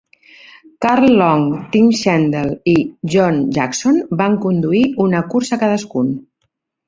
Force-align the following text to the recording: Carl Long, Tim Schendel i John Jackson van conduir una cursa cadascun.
Carl 0.83 1.11
Long, 1.17 1.43
Tim 1.75 1.89
Schendel 1.99 2.49
i 2.71 2.73
John 3.15 3.37
Jackson 3.59 4.01
van 4.23 4.39
conduir 4.47 4.83
una 5.07 5.21
cursa 5.35 5.63
cadascun. 5.65 6.11